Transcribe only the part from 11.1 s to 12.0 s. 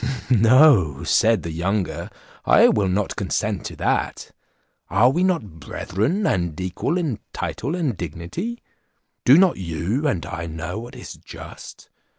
just?